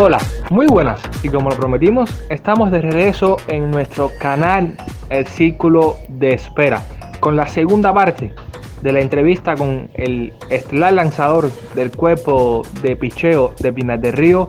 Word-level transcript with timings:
Hola, 0.00 0.20
muy 0.50 0.68
buenas. 0.68 1.00
Y 1.24 1.28
como 1.28 1.50
lo 1.50 1.56
prometimos, 1.56 2.08
estamos 2.30 2.70
de 2.70 2.80
regreso 2.80 3.38
en 3.48 3.68
nuestro 3.72 4.12
canal 4.20 4.76
El 5.10 5.26
Círculo 5.26 5.96
de 6.06 6.34
Espera 6.34 6.84
con 7.18 7.34
la 7.34 7.48
segunda 7.48 7.92
parte 7.92 8.32
de 8.80 8.92
la 8.92 9.00
entrevista 9.00 9.56
con 9.56 9.90
el 9.94 10.34
estelar 10.50 10.92
lanzador 10.92 11.50
del 11.74 11.90
cuerpo 11.90 12.62
de 12.80 12.94
picheo 12.94 13.56
de 13.58 13.72
Pinar 13.72 13.98
del 13.98 14.12
Río, 14.12 14.48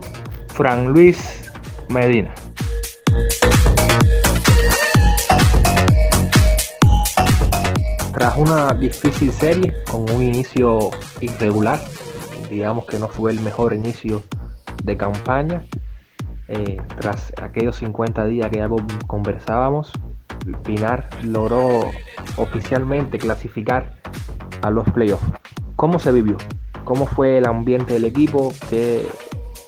Fran 0.50 0.90
Luis 0.90 1.52
Medina. 1.88 2.32
Tras 8.14 8.38
una 8.38 8.72
difícil 8.76 9.32
serie 9.32 9.74
con 9.90 10.08
un 10.12 10.22
inicio 10.22 10.92
irregular, 11.22 11.80
digamos 12.52 12.86
que 12.86 13.00
no 13.00 13.08
fue 13.08 13.32
el 13.32 13.40
mejor 13.40 13.74
inicio 13.74 14.22
de 14.84 14.98
campaña, 14.98 15.64
eh, 16.48 16.82
tras 17.00 17.32
aquellos 17.42 17.78
50 17.78 18.26
días 18.26 18.50
que 18.50 18.58
ya 18.58 18.70
conversábamos, 19.08 19.92
Pinar 20.64 21.10
logró 21.24 21.92
oficialmente 22.38 23.18
clasificar 23.18 23.94
a 24.62 24.70
los 24.70 24.90
playoffs. 24.92 25.26
¿Cómo 25.76 26.00
se 26.00 26.12
vivió? 26.12 26.38
¿Cómo 26.86 27.06
fue 27.06 27.38
el 27.38 27.46
ambiente 27.46 27.94
del 27.94 28.06
equipo? 28.06 28.54
¿Qué, 28.70 29.08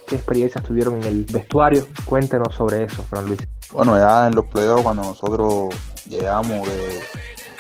qué 0.08 0.16
experiencias 0.16 0.64
tuvieron 0.64 0.96
en 0.96 1.04
el 1.04 1.26
vestuario? 1.26 1.86
Cuéntenos 2.06 2.56
sobre 2.56 2.86
eso, 2.86 3.04
Fran 3.04 3.28
Luis. 3.28 3.48
Bueno, 3.72 3.98
ya 3.98 4.28
en 4.28 4.36
los 4.36 4.46
playoffs, 4.46 4.84
cuando 4.84 5.04
nosotros 5.04 5.74
llegamos, 6.08 6.68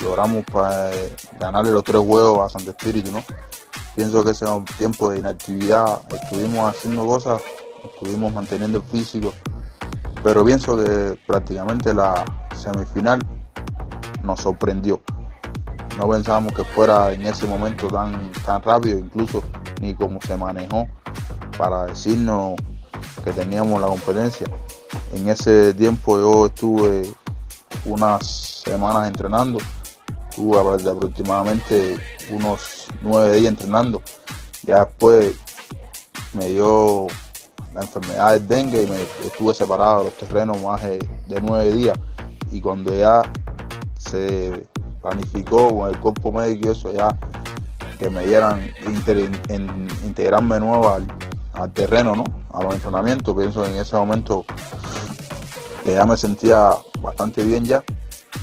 logramos 0.03 0.43
para 0.51 0.91
eh, 0.91 1.13
ganarle 1.39 1.71
los 1.71 1.83
tres 1.83 2.01
juegos 2.01 2.39
a 2.39 2.49
Santo 2.49 2.71
Espíritu, 2.71 3.11
¿no? 3.11 3.23
Pienso 3.95 4.23
que 4.23 4.31
ese 4.31 4.45
un 4.45 4.65
tiempo 4.65 5.09
de 5.09 5.19
inactividad, 5.19 6.01
estuvimos 6.09 6.69
haciendo 6.69 7.05
cosas, 7.05 7.41
estuvimos 7.83 8.33
manteniendo 8.33 8.77
el 8.77 8.83
físico, 8.85 9.33
pero 10.23 10.45
pienso 10.45 10.77
que 10.77 11.19
prácticamente 11.27 11.93
la 11.93 12.23
semifinal 12.55 13.19
nos 14.23 14.41
sorprendió. 14.41 15.01
No 15.97 16.09
pensábamos 16.09 16.53
que 16.53 16.63
fuera 16.63 17.11
en 17.11 17.23
ese 17.23 17.45
momento 17.45 17.87
tan, 17.87 18.31
tan 18.45 18.61
rápido, 18.61 18.97
incluso 18.97 19.43
ni 19.81 19.93
como 19.93 20.21
se 20.21 20.37
manejó 20.37 20.87
para 21.57 21.87
decirnos 21.87 22.55
que 23.23 23.31
teníamos 23.31 23.81
la 23.81 23.87
competencia. 23.87 24.47
En 25.13 25.27
ese 25.27 25.73
tiempo 25.73 26.17
yo 26.17 26.45
estuve 26.45 27.13
unas 27.85 28.63
semanas 28.63 29.07
entrenando, 29.07 29.59
estuve 30.41 30.89
aproximadamente 30.89 31.97
unos 32.31 32.87
nueve 33.01 33.37
días 33.37 33.51
entrenando. 33.51 34.01
Ya 34.63 34.85
después 34.85 35.35
me 36.33 36.47
dio 36.49 37.07
la 37.73 37.81
enfermedad 37.81 38.33
del 38.33 38.47
dengue 38.47 38.83
y 38.83 38.87
me 38.87 39.01
estuve 39.25 39.53
separado 39.53 39.99
de 39.99 40.05
los 40.05 40.13
terrenos 40.15 40.61
más 40.61 40.81
de 40.81 41.41
nueve 41.41 41.71
días. 41.73 41.97
Y 42.51 42.59
cuando 42.59 42.93
ya 42.93 43.21
se 43.99 44.65
planificó 45.01 45.75
con 45.75 45.89
el 45.89 45.99
cuerpo 45.99 46.31
médico 46.31 46.67
y 46.67 46.71
eso 46.71 46.91
ya 46.91 47.15
que 47.99 48.09
me 48.09 48.25
dieran 48.25 48.71
integrarme 50.03 50.59
nuevo 50.59 50.89
al, 50.89 51.71
terreno, 51.73 52.15
¿no? 52.15 52.23
A 52.51 52.63
los 52.63 52.73
entrenamientos. 52.73 53.35
Pienso 53.35 53.61
que 53.61 53.69
en 53.69 53.75
ese 53.77 53.95
momento 53.95 54.43
ya 55.85 56.05
me 56.05 56.17
sentía 56.17 56.71
bastante 56.99 57.43
bien 57.43 57.63
ya. 57.63 57.83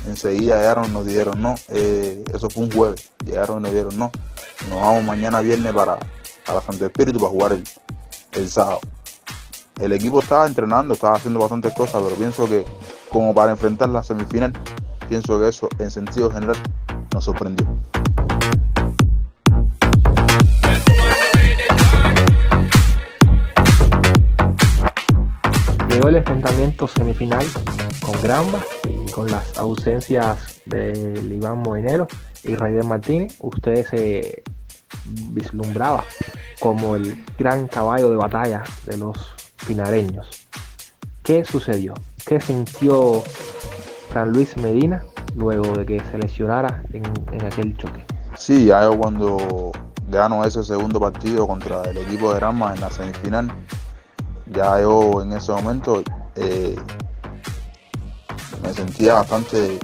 Enseguida 0.06 0.56
llegaron, 0.56 0.92
nos 0.92 1.06
dieron 1.06 1.41
no. 1.41 1.55
Eh, 1.69 2.25
eso 2.33 2.48
fue 2.50 2.64
un 2.64 2.72
jueves. 2.72 3.11
Llegaron 3.25 3.62
nos 3.62 3.72
dieron 3.72 3.98
no. 3.98 4.11
Nos 4.69 4.80
vamos 4.80 5.05
mañana 5.05 5.41
viernes 5.41 5.72
para, 5.72 5.98
para 6.47 6.61
Santo 6.61 6.86
Espíritu 6.86 7.19
para 7.19 7.30
jugar 7.30 7.58
el, 8.33 8.48
sábado. 8.48 8.80
El 9.80 9.92
equipo 9.92 10.20
estaba 10.20 10.47
entrenando, 10.47 10.95
estaba 10.95 11.17
haciendo 11.17 11.41
bastantes 11.41 11.72
cosas, 11.75 12.03
pero 12.03 12.17
pienso 12.17 12.48
que 12.48 12.64
como 13.11 13.35
para 13.35 13.52
enfrentar 13.52 13.89
la 13.89 14.02
semifinal 14.02 14.52
pienso 15.08 15.40
que 15.40 15.48
eso 15.48 15.68
en 15.79 15.91
sentido 15.91 16.30
general 16.30 16.57
nos 17.12 17.24
sorprendió. 17.24 17.67
Llegó 25.89 26.08
el 26.08 26.17
enfrentamiento 26.17 26.86
semifinal 26.86 27.45
con 28.02 28.20
Granba 28.23 28.61
y 28.89 28.98
con 29.11 29.30
las 29.30 29.57
ausencias 29.58 30.61
de 30.67 31.20
Iván 31.30 31.58
Moinero 31.58 32.07
y 32.45 32.55
Raider 32.55 32.85
Martínez. 32.85 33.36
Usted 33.41 33.86
se 33.86 34.42
vislumbraba 35.30 36.05
como 36.61 36.96
el 36.96 37.24
gran 37.39 37.68
caballo 37.68 38.11
de 38.11 38.17
batalla 38.17 38.63
de 38.86 38.97
los 38.97 39.17
pinareños. 39.67 40.48
¿Qué 41.23 41.45
sucedió? 41.45 41.95
¿Qué 42.27 42.41
sintió 42.41 43.23
San 44.13 44.33
Luis 44.33 44.57
Medina 44.57 45.02
luego 45.36 45.73
de 45.77 45.86
que 45.86 46.01
se 46.11 46.18
lesionara 46.18 46.83
en, 46.92 47.05
aquel 47.45 47.77
choque. 47.77 48.05
Sí, 48.36 48.67
ya 48.67 48.83
yo 48.83 48.98
cuando 48.98 49.73
gano 50.08 50.45
ese 50.45 50.63
segundo 50.63 50.98
partido 50.98 51.47
contra 51.47 51.83
el 51.83 51.98
equipo 51.98 52.33
de 52.33 52.41
Rama 52.41 52.74
en 52.74 52.80
la 52.80 52.91
semifinal, 52.91 53.52
ya 54.47 54.80
yo 54.80 55.23
en 55.23 55.33
ese 55.33 55.52
momento 55.52 56.02
eh, 56.36 56.77
me 58.68 58.74
sentía 58.74 59.14
bastante, 59.14 59.79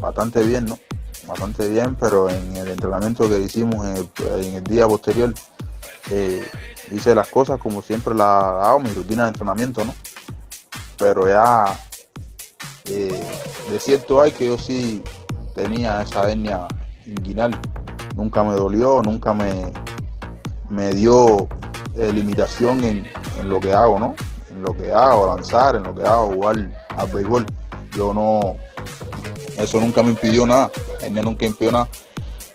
bastante 0.00 0.44
bien, 0.44 0.64
¿no? 0.66 0.78
Bastante 1.26 1.68
bien, 1.68 1.96
pero 1.96 2.30
en 2.30 2.56
el 2.56 2.68
entrenamiento 2.68 3.28
que 3.28 3.40
hicimos 3.40 3.84
en 3.84 4.54
el, 4.54 4.64
día 4.64 4.86
posterior, 4.86 5.34
eh, 6.10 6.48
hice 6.92 7.14
las 7.16 7.28
cosas 7.28 7.58
como 7.58 7.82
siempre 7.82 8.14
la 8.14 8.62
hago, 8.62 8.78
mi 8.78 8.90
rutina 8.90 9.24
de 9.24 9.30
entrenamiento, 9.30 9.84
¿no? 9.84 9.92
Pero 10.98 11.26
ya 11.26 11.64
eh, 12.84 13.20
de 13.70 13.80
cierto 13.80 14.20
hay 14.20 14.30
que 14.30 14.46
yo 14.46 14.56
sí 14.56 15.02
tenía 15.56 16.02
esa 16.02 16.30
hernia 16.30 16.68
inguinal. 17.06 17.58
Nunca 18.14 18.44
me 18.44 18.54
dolió, 18.54 19.02
nunca 19.02 19.34
me, 19.34 19.72
me 20.68 20.94
dio 20.94 21.48
eh, 21.96 22.12
limitación 22.12 22.84
en, 22.84 23.08
lo 23.48 23.58
que 23.58 23.72
hago, 23.72 23.98
¿no? 23.98 24.14
En 24.50 24.62
lo 24.62 24.76
que 24.76 24.92
hago, 24.92 25.34
lanzar, 25.34 25.74
en 25.74 25.82
lo 25.82 25.94
que 25.94 26.02
hago, 26.02 26.34
jugar 26.34 26.56
al 26.96 27.08
béisbol. 27.08 27.46
Yo 27.96 28.14
no, 28.14 28.56
eso 29.58 29.80
nunca 29.80 30.02
me 30.02 30.10
impidió 30.10 30.46
nada, 30.46 30.70
hernia 31.00 31.22
nunca 31.22 31.46
impidió 31.46 31.72
nada. 31.72 31.88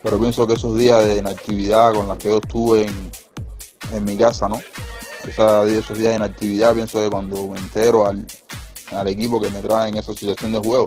Pero 0.01 0.19
pienso 0.19 0.45
que 0.45 0.53
esos 0.53 0.77
días 0.77 1.03
de 1.03 1.17
inactividad 1.17 1.93
con 1.93 2.07
las 2.07 2.17
que 2.17 2.29
yo 2.29 2.37
estuve 2.37 2.85
en, 3.91 4.05
mi 4.05 4.17
casa, 4.17 4.47
¿no? 4.47 4.59
esos 5.25 5.97
días 5.97 6.11
de 6.11 6.15
inactividad, 6.15 6.73
pienso 6.73 6.99
que 6.99 7.09
cuando 7.09 7.47
me 7.47 7.57
entero 7.57 8.05
al, 8.05 8.25
al 8.91 9.07
equipo 9.07 9.41
que 9.41 9.49
me 9.49 9.61
trae 9.61 9.89
en 9.89 9.97
esa 9.97 10.13
situación 10.13 10.51
de 10.51 10.59
juego. 10.59 10.85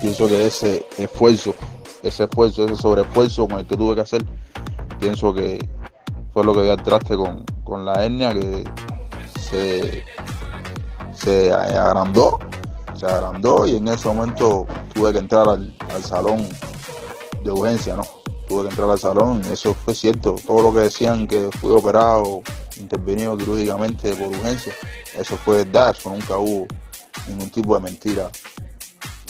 Pienso 0.00 0.28
que 0.28 0.46
ese 0.46 0.86
esfuerzo, 0.96 1.54
ese 2.02 2.24
esfuerzo, 2.24 2.64
ese 2.64 2.76
sobreesfuerzo 2.76 3.48
con 3.48 3.58
el 3.60 3.66
que 3.66 3.76
tuve 3.76 3.94
que 3.94 4.02
hacer, 4.02 4.24
pienso 5.00 5.34
que 5.34 5.58
fue 6.32 6.44
lo 6.44 6.54
que 6.54 6.62
dio 6.62 6.72
al 6.72 6.82
traste 6.82 7.16
con, 7.16 7.84
la 7.84 8.04
hernia 8.04 8.32
que 8.32 8.64
se, 9.40 10.04
se 11.12 11.52
agrandó, 11.52 12.38
se 12.98 13.06
agrandó 13.06 13.66
y 13.66 13.76
en 13.76 13.88
ese 13.88 14.08
momento 14.08 14.66
tuve 14.94 15.12
que 15.12 15.18
entrar 15.18 15.48
al, 15.48 15.74
salón 16.02 16.46
de 17.42 17.50
urgencia, 17.50 17.96
¿no? 17.96 18.02
Tuve 18.48 18.64
que 18.64 18.68
entrar 18.70 18.90
al 18.90 18.98
salón, 18.98 19.42
eso 19.52 19.74
fue 19.74 19.94
cierto, 19.94 20.36
todo 20.46 20.62
lo 20.62 20.72
que 20.72 20.80
decían 20.80 21.26
que 21.26 21.50
fui 21.60 21.70
operado, 21.70 22.42
intervenido 22.78 23.36
quirúrgicamente 23.36 24.14
por 24.14 24.28
urgencia, 24.28 24.72
eso 25.16 25.36
fue 25.36 25.64
verdad, 25.64 25.94
eso 25.96 26.10
nunca 26.10 26.38
hubo 26.38 26.66
ningún 27.28 27.50
tipo 27.50 27.74
de 27.74 27.82
mentira 27.82 28.30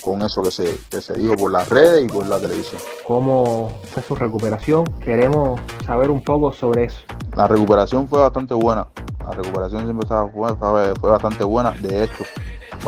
con 0.02 0.22
eso 0.22 0.42
que 0.42 0.50
se, 0.50 0.78
que 0.90 1.00
se 1.00 1.14
dijo 1.14 1.36
por 1.36 1.52
las 1.52 1.68
redes 1.68 2.04
y 2.04 2.08
por 2.08 2.26
la 2.26 2.38
televisión. 2.38 2.80
¿Cómo 3.06 3.70
fue 3.92 4.02
su 4.02 4.14
recuperación? 4.14 4.84
Queremos 5.04 5.60
saber 5.84 6.10
un 6.10 6.22
poco 6.22 6.52
sobre 6.52 6.84
eso. 6.84 7.00
La 7.36 7.46
recuperación 7.46 8.08
fue 8.08 8.20
bastante 8.20 8.54
buena. 8.54 8.86
La 9.20 9.32
recuperación 9.32 9.84
siempre 9.84 10.04
estaba, 10.04 10.28
fue, 10.30 10.94
fue 10.94 11.10
bastante 11.10 11.44
buena. 11.44 11.72
De 11.72 12.04
hecho, 12.04 12.24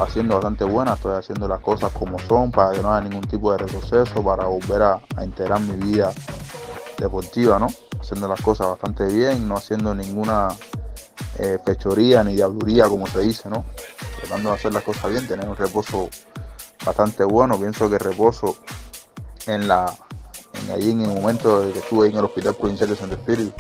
va 0.00 0.08
siendo 0.08 0.35
bastante 0.35 0.64
buena. 0.64 0.94
Estoy 0.94 1.17
haciendo 1.17 1.47
las 1.47 1.61
cosas 1.61 1.93
como 1.93 2.19
son 2.19 2.50
para 2.50 2.73
que 2.73 2.82
no 2.82 2.93
haya 2.93 3.08
ningún 3.08 3.26
tipo 3.26 3.52
de 3.52 3.58
retroceso, 3.58 4.23
para 4.23 4.47
volver 4.47 4.82
a, 4.82 5.00
integrar 5.23 5.61
mi 5.61 5.76
vida 5.76 6.12
deportiva, 6.99 7.58
¿no? 7.58 7.69
Haciendo 8.00 8.29
las 8.29 8.41
cosas 8.41 8.69
bastante 8.69 9.05
bien, 9.06 9.47
no 9.47 9.56
haciendo 9.56 9.94
ninguna 9.94 10.49
eh, 11.38 11.58
pechoría 11.64 12.25
ni 12.25 12.35
diabluría, 12.35 12.88
como 12.88 13.06
se 13.06 13.20
dice, 13.20 13.49
¿no? 13.49 13.64
Tratando 14.20 14.50
de 14.50 14.56
hacer 14.56 14.73
las 14.73 14.82
cosas 14.82 15.11
bien, 15.11 15.26
tener 15.26 15.49
un 15.49 15.56
reposo 15.56 16.08
bastante 16.85 17.25
bueno. 17.25 17.58
Pienso 17.58 17.91
que 17.91 17.99
reposo 17.99 18.56
en 19.46 19.69
la 19.69 19.94
en 20.69 20.82
en 20.82 21.00
el 21.03 21.08
momento 21.08 21.61
de 21.61 21.73
que 21.73 21.79
estuve 21.79 22.08
en 22.08 22.17
el 22.17 22.25
Hospital 22.25 22.55
Provincial 22.55 22.91
de 22.91 22.96
Santo 22.96 23.14
Espíritu, 23.14 23.53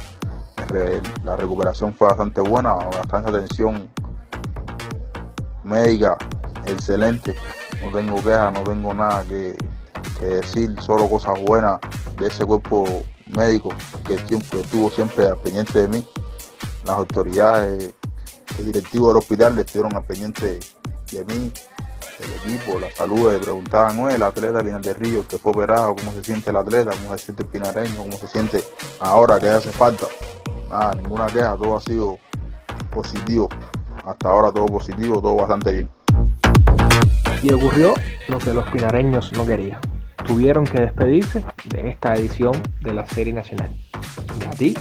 la 1.24 1.36
recuperación 1.36 1.94
fue 1.94 2.08
bastante 2.08 2.40
buena, 2.40 2.74
bastante 2.74 3.30
atención 3.30 3.88
médica 5.64 6.16
excelente. 6.66 7.34
No 7.82 7.90
tengo 7.90 8.16
quejas, 8.16 8.52
no 8.52 8.62
tengo 8.62 8.94
nada 8.94 9.24
que, 9.24 9.56
decir, 10.20 10.74
solo 10.80 11.08
cosas 11.08 11.40
buenas 11.40 11.80
de 12.18 12.26
ese 12.26 12.44
cuerpo 12.44 13.04
médico 13.26 13.70
que, 14.06 14.18
siempre, 14.18 14.60
estuvo 14.60 14.90
siempre 14.90 15.26
al 15.26 15.38
pendiente 15.38 15.80
de 15.80 15.88
mí 15.88 16.06
las 16.84 16.96
autoridades 16.96 17.94
el 18.58 18.66
directivo 18.66 19.08
del 19.08 19.18
hospital 19.18 19.54
le 19.54 19.62
estuvieron 19.62 19.94
al 19.96 20.04
pendiente 20.04 20.60
de 21.12 21.24
mí, 21.24 21.52
el 22.20 22.52
equipo, 22.52 22.78
la 22.78 22.90
salud, 22.90 23.32
le 23.32 23.38
preguntaban, 23.38 23.96
no, 23.96 24.10
el 24.10 24.22
atleta 24.22 24.62
Linares 24.62 24.86
de 24.86 24.94
Río, 24.94 25.26
que 25.26 25.38
fue 25.38 25.52
operado, 25.52 25.94
cómo 25.96 26.12
se 26.12 26.22
siente 26.22 26.50
el 26.50 26.56
atleta, 26.56 26.90
cómo 26.90 27.16
se 27.16 27.24
siente 27.24 27.42
el 27.42 27.48
pinareño, 27.48 27.96
cómo 27.96 28.12
se 28.12 28.26
siente 28.28 28.62
ahora 29.00 29.40
que 29.40 29.48
hace 29.48 29.70
falta. 29.70 30.06
Nada, 30.68 30.94
ninguna 30.94 31.26
queja, 31.26 31.56
todo 31.56 31.76
ha 31.76 31.80
sido 31.80 32.18
positivo. 32.92 33.48
Hasta 34.04 34.28
ahora 34.28 34.52
todo 34.52 34.66
positivo, 34.66 35.20
todo 35.20 35.36
bastante 35.36 35.72
bien. 35.72 35.90
Y 37.42 37.52
ocurrió 37.52 37.94
lo 38.28 38.38
que 38.38 38.52
los 38.52 38.68
pinareños 38.70 39.32
no 39.32 39.46
querían. 39.46 39.80
Tuvieron 40.26 40.64
que 40.64 40.80
despedirse 40.80 41.44
de 41.66 41.90
esta 41.90 42.14
edición 42.14 42.52
de 42.80 42.94
la 42.94 43.06
Serie 43.06 43.32
Nacional. 43.32 43.74
Y 44.40 44.44
a 44.44 44.50
ti 44.50 44.74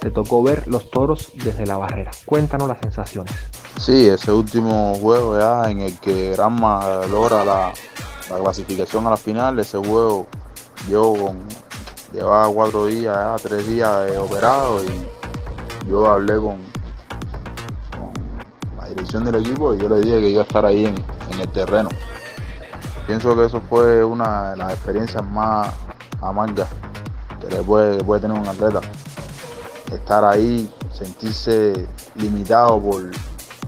te 0.00 0.10
tocó 0.10 0.42
ver 0.42 0.68
los 0.68 0.90
toros 0.90 1.32
desde 1.34 1.66
la 1.66 1.76
barrera. 1.76 2.10
Cuéntanos 2.24 2.68
las 2.68 2.78
sensaciones. 2.78 3.34
Sí, 3.78 4.08
ese 4.08 4.32
último 4.32 4.94
juego 5.00 5.38
ya 5.38 5.70
en 5.70 5.80
el 5.80 5.98
que 5.98 6.32
Granma 6.32 7.06
logra 7.10 7.44
la, 7.44 7.72
clasificación 8.28 9.06
a 9.06 9.10
la 9.10 9.16
final, 9.16 9.58
ese 9.58 9.78
juego 9.78 10.26
yo 10.88 11.12
con, 11.12 11.38
llevaba 12.12 12.48
cuatro 12.52 12.86
días, 12.86 13.14
ya, 13.14 13.36
tres 13.48 13.66
días 13.66 14.16
operado 14.18 14.82
y 14.82 15.88
yo 15.88 16.10
hablé 16.10 16.36
con, 16.36 16.58
la 16.58 16.75
dirección 18.96 19.24
del 19.24 19.36
equipo 19.36 19.74
y 19.74 19.78
yo 19.78 19.88
le 19.90 20.00
dije 20.00 20.20
que 20.20 20.30
iba 20.30 20.40
a 20.40 20.44
estar 20.44 20.64
ahí 20.64 20.86
en, 20.86 20.96
el 21.38 21.48
terreno. 21.50 21.90
Pienso 23.06 23.36
que 23.36 23.44
eso 23.44 23.60
fue 23.60 24.02
una 24.02 24.52
de 24.52 24.56
las 24.56 24.72
experiencias 24.72 25.22
más 25.22 25.68
amargas 26.22 26.68
que 27.40 27.54
le 27.54 27.62
puede, 27.62 28.20
tener 28.20 28.38
un 28.38 28.48
atleta. 28.48 28.80
Estar 29.92 30.24
ahí, 30.24 30.72
sentirse 30.92 31.86
limitado 32.14 32.80
por, 32.80 33.10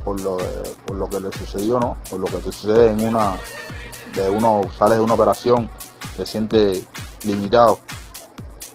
por 0.02 0.20
lo, 0.20 0.38
por 0.86 0.96
lo 0.96 1.08
que 1.08 1.20
le 1.20 1.30
sucedió, 1.32 1.78
¿no? 1.78 1.98
Por 2.10 2.20
lo 2.20 2.26
que 2.26 2.40
sucede 2.40 2.90
en 2.90 3.06
una, 3.06 3.36
de 4.14 4.30
uno, 4.30 4.62
sales 4.76 4.98
de 4.98 5.04
una 5.04 5.14
operación, 5.14 5.68
te 6.16 6.24
sientes 6.24 6.86
limitado. 7.24 7.78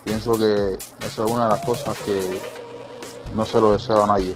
Pienso 0.04 0.38
que 0.38 0.78
eso 1.06 1.26
es 1.26 1.32
una 1.32 1.46
de 1.46 1.50
las 1.56 1.66
cosas 1.66 1.98
que 2.06 2.40
no 3.36 3.44
se 3.46 3.60
lo 3.60 3.74
deseo 3.74 4.04
a 4.04 4.08
nadie. 4.08 4.36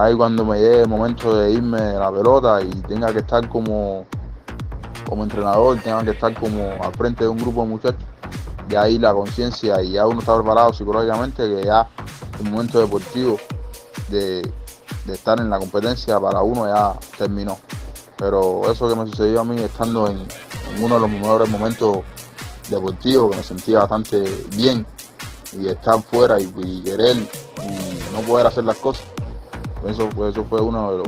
Ahí 0.00 0.14
cuando 0.14 0.46
me 0.46 0.58
llegue 0.58 0.80
el 0.80 0.88
momento 0.88 1.36
de 1.36 1.52
irme 1.52 1.78
de 1.78 1.98
la 1.98 2.10
pelota 2.10 2.62
y 2.62 2.70
tenga 2.88 3.12
que 3.12 3.18
estar 3.18 3.46
como, 3.50 4.06
como 5.06 5.24
entrenador, 5.24 5.78
tenga 5.82 6.02
que 6.02 6.12
estar 6.12 6.32
como 6.32 6.72
al 6.82 6.92
frente 6.94 7.24
de 7.24 7.28
un 7.28 7.36
grupo 7.36 7.62
de 7.64 7.68
muchachos, 7.68 8.02
y 8.70 8.76
ahí 8.76 8.98
la 8.98 9.12
conciencia 9.12 9.82
y 9.82 9.92
ya 9.92 10.06
uno 10.06 10.20
está 10.20 10.34
preparado 10.36 10.72
psicológicamente 10.72 11.46
que 11.46 11.64
ya 11.64 11.86
el 12.42 12.50
momento 12.50 12.80
deportivo 12.80 13.36
de, 14.08 14.50
de 15.04 15.12
estar 15.12 15.38
en 15.38 15.50
la 15.50 15.58
competencia 15.58 16.18
para 16.18 16.40
uno 16.40 16.66
ya 16.66 16.94
terminó. 17.18 17.58
Pero 18.16 18.72
eso 18.72 18.88
que 18.88 18.94
me 18.94 19.06
sucedió 19.06 19.40
a 19.40 19.44
mí 19.44 19.60
estando 19.60 20.08
en, 20.08 20.26
uno 20.82 20.94
de 20.94 21.00
los 21.02 21.10
mejores 21.10 21.48
momentos 21.50 21.98
deportivos, 22.70 23.32
que 23.32 23.36
me 23.36 23.42
sentía 23.42 23.80
bastante 23.80 24.24
bien, 24.56 24.86
y 25.52 25.68
estar 25.68 26.00
fuera 26.02 26.40
y, 26.40 26.46
querer 26.84 27.16
y 27.16 28.14
no 28.14 28.20
poder 28.26 28.46
hacer 28.46 28.64
las 28.64 28.76
cosas, 28.76 29.04
eso, 29.86 30.10
fue 30.44 30.60
una 30.60 30.90
de, 30.90 31.02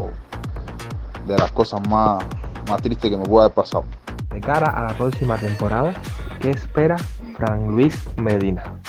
de 1.27 1.39
las 1.39 1.53
cosas 1.53 1.87
más, 1.89 2.25
más 2.69 2.83
tristes 2.83 3.11
que 3.11 3.17
me 3.17 3.25
puede 3.25 3.47
haber 3.47 3.55
pasado. 3.55 3.85
De 4.31 4.41
cara 4.41 4.71
a 4.71 4.83
la 4.83 4.97
próxima 4.97 5.37
temporada, 5.37 5.95
¿qué 6.41 6.51
espera 6.51 6.97
Fran 7.37 7.69
Luis 7.69 7.99
Medina? 8.17 8.81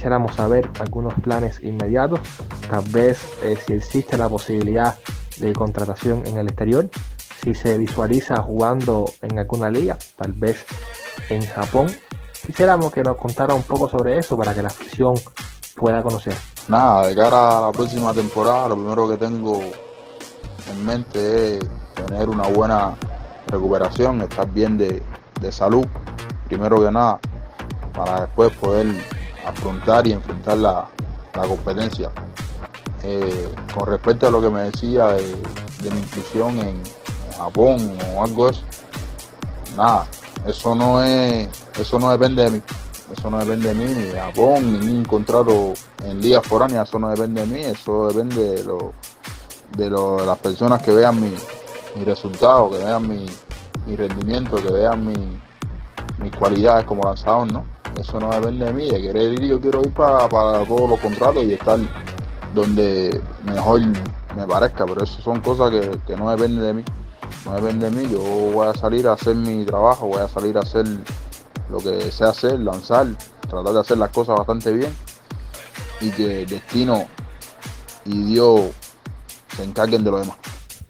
quisiéramos 0.00 0.34
saber 0.34 0.70
algunos 0.80 1.12
planes 1.20 1.60
inmediatos, 1.62 2.20
tal 2.70 2.82
vez 2.88 3.20
eh, 3.42 3.58
si 3.66 3.74
existe 3.74 4.16
la 4.16 4.30
posibilidad 4.30 4.96
de 5.36 5.52
contratación 5.52 6.22
en 6.26 6.38
el 6.38 6.46
exterior, 6.46 6.88
si 7.42 7.54
se 7.54 7.76
visualiza 7.76 8.36
jugando 8.40 9.04
en 9.20 9.38
alguna 9.38 9.68
liga, 9.68 9.98
tal 10.16 10.32
vez 10.32 10.64
en 11.28 11.44
Japón. 11.44 11.88
Quisiéramos 12.46 12.94
que 12.94 13.02
nos 13.02 13.18
contara 13.18 13.52
un 13.52 13.62
poco 13.62 13.90
sobre 13.90 14.16
eso 14.16 14.38
para 14.38 14.54
que 14.54 14.62
la 14.62 14.68
afición 14.68 15.16
pueda 15.76 16.02
conocer. 16.02 16.32
Nada, 16.68 17.06
de 17.06 17.14
cara 17.14 17.58
a 17.58 17.60
la 17.62 17.72
próxima 17.72 18.12
temporada, 18.12 18.68
lo 18.68 18.76
primero 18.76 19.08
que 19.08 19.16
tengo 19.16 19.60
en 20.70 20.86
mente 20.86 21.56
es 21.56 21.64
tener 21.94 22.28
una 22.28 22.46
buena 22.48 22.94
recuperación, 23.48 24.22
estar 24.22 24.48
bien 24.50 24.78
de, 24.78 25.02
de 25.40 25.52
salud, 25.52 25.86
primero 26.46 26.80
que 26.80 26.90
nada, 26.90 27.18
para 27.92 28.22
después 28.22 28.52
poder 28.56 28.86
afrontar 29.46 30.06
y 30.06 30.12
enfrentar 30.12 30.58
la, 30.58 30.88
competencia. 31.32 32.10
Eh, 33.02 33.48
con 33.74 33.86
respecto 33.86 34.28
a 34.28 34.30
lo 34.30 34.42
que 34.42 34.50
me 34.50 34.64
decía 34.64 35.06
de, 35.06 35.90
mi 35.90 36.00
inclusión 36.00 36.58
en, 36.58 36.82
Japón 37.36 37.96
o 38.14 38.22
algo 38.22 38.46
de 38.46 38.50
eso, 38.50 38.62
nada, 39.74 40.06
eso 40.46 40.74
no 40.74 41.02
es, 41.02 41.48
eso 41.78 41.98
no 41.98 42.10
depende 42.10 42.44
de 42.44 42.50
mí. 42.50 42.62
Eso 43.12 43.28
no 43.28 43.38
depende 43.38 43.68
de 43.68 43.74
mí, 43.74 43.92
ni 43.92 44.10
Japón, 44.12 44.80
ni 44.80 44.98
un 44.98 45.04
contrato 45.04 45.72
en 46.04 46.20
ligas 46.20 46.46
foráneas, 46.46 46.88
eso 46.88 46.98
no 46.98 47.08
depende 47.08 47.40
de 47.40 47.46
mí, 47.46 47.60
eso 47.60 48.08
depende 48.08 48.54
de, 48.54 48.64
lo, 48.64 48.92
de, 49.76 49.90
las 50.24 50.38
personas 50.38 50.80
que 50.82 50.92
vean 50.92 51.20
mi, 51.20 51.32
mi 51.96 52.04
resultado, 52.04 52.70
que 52.70 52.78
vean 52.78 53.08
mi, 53.08 53.26
rendimiento, 53.96 54.56
que 54.56 54.70
vean 54.70 55.04
mi, 55.04 55.40
mis 56.18 56.36
cualidades 56.36 56.84
como 56.84 57.02
lanzador, 57.02 57.52
¿no? 57.52 57.64
Eso 57.98 58.20
no 58.20 58.30
depende 58.30 58.66
de 58.66 58.72
mí, 58.72 58.88
de 58.88 59.24
ir, 59.24 59.40
yo 59.40 59.60
quiero 59.60 59.80
ir 59.80 59.92
para, 59.92 60.28
todos 60.28 60.88
los 60.88 61.00
contratos 61.00 61.42
y 61.42 61.54
estar 61.54 61.78
donde 62.54 63.20
mejor 63.44 63.80
me 64.36 64.46
parezca, 64.46 64.86
pero 64.86 65.02
eso 65.02 65.20
son 65.20 65.40
cosas 65.40 65.72
que, 66.06 66.16
no 66.16 66.30
dependen 66.30 66.62
de 66.62 66.72
mí. 66.74 66.84
No 67.44 67.54
depende 67.54 67.90
de 67.90 67.96
mí, 67.96 68.12
yo 68.12 68.20
voy 68.52 68.68
a 68.68 68.74
salir 68.74 69.08
a 69.08 69.14
hacer 69.14 69.34
mi 69.34 69.64
trabajo, 69.64 70.06
voy 70.06 70.20
a 70.20 70.28
salir 70.28 70.56
a 70.56 70.60
hacer 70.60 70.86
lo 71.70 71.78
que 71.78 72.10
sé 72.10 72.24
hacer, 72.24 72.58
lanzar, 72.58 73.06
tratar 73.48 73.72
de 73.72 73.80
hacer 73.80 73.98
las 73.98 74.10
cosas 74.10 74.36
bastante 74.36 74.72
bien 74.72 74.94
y 76.00 76.10
que 76.10 76.46
destino 76.46 77.06
y 78.04 78.24
Dios 78.24 78.70
se 79.56 79.64
encarguen 79.64 80.04
de 80.04 80.10
lo 80.10 80.18
demás. 80.18 80.36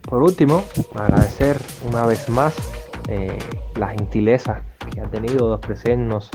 Por 0.01 0.23
último, 0.23 0.63
agradecer 0.95 1.61
una 1.87 2.05
vez 2.05 2.27
más 2.29 2.53
eh, 3.07 3.37
la 3.75 3.89
gentileza 3.89 4.63
que 4.91 5.01
ha 5.01 5.09
tenido 5.09 5.49
de 5.49 5.55
ofrecernos 5.55 6.29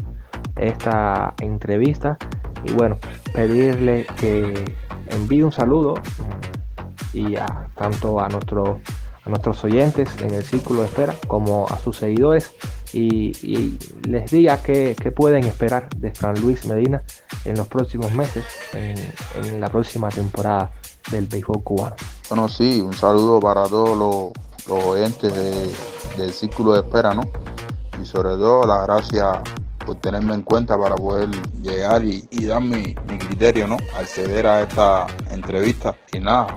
esta 0.57 1.35
entrevista 1.41 2.17
y 2.65 2.73
bueno, 2.73 2.99
pedirle 3.35 4.07
que 4.19 4.65
envíe 5.09 5.43
un 5.43 5.53
saludo 5.53 5.95
mm, 5.95 7.17
y 7.17 7.37
a, 7.37 7.69
tanto 7.77 8.21
a, 8.21 8.27
a 8.27 8.29
nuestros 8.29 9.65
oyentes 9.65 10.09
en 10.21 10.35
el 10.35 10.43
círculo 10.43 10.81
de 10.81 10.87
espera 10.87 11.15
como 11.29 11.67
a 11.69 11.79
sus 11.79 11.97
seguidores 11.97 12.55
y, 12.97 13.79
les 14.09 14.31
diga 14.31 14.63
que, 14.63 14.95
pueden 15.15 15.45
esperar 15.45 15.89
de 15.97 16.13
Fran 16.13 16.41
Luis 16.41 16.65
Medina 16.67 17.03
en 17.45 17.57
los 17.57 17.69
próximos 17.69 18.13
meses, 18.13 18.45
en, 18.73 19.61
la 19.61 19.69
próxima 19.69 20.09
temporada 20.09 20.71
del 21.11 21.27
béisbol 21.27 21.63
cubano. 21.63 21.97
Bueno, 22.29 22.49
sí, 22.49 22.81
un 22.81 22.95
saludo 22.95 23.41
para 23.41 23.67
todos 23.69 23.97
los, 23.97 24.69
los 24.69 24.85
oyentes 24.85 25.33
del 26.17 26.33
círculo 26.33 26.73
de 26.73 26.81
espera, 26.81 27.15
¿no? 27.15 27.23
Y 28.03 28.05
sobre 28.05 28.31
todo 28.31 28.67
las 28.67 28.87
gracias 28.87 29.39
por 29.85 29.97
tenerme 29.97 30.35
en 30.35 30.43
cuenta 30.43 30.77
para 30.79 30.97
poder 30.97 31.29
llegar 31.63 32.03
y, 32.05 32.27
dar 32.45 32.61
mi, 32.61 32.95
mi, 33.09 33.19
criterio, 33.19 33.69
¿no? 33.69 33.77
Acceder 33.97 34.47
a 34.47 34.63
esta 34.63 35.07
entrevista. 35.31 35.95
Y 36.13 36.19
nada, 36.19 36.49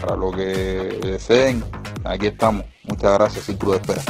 para 0.00 0.16
lo 0.16 0.30
que 0.30 0.98
deseen, 1.02 1.62
aquí 2.04 2.28
estamos. 2.28 2.64
Muchas 2.84 3.12
gracias, 3.14 3.44
Círculo 3.44 3.72
de 3.72 3.78
Espera. 3.78 4.02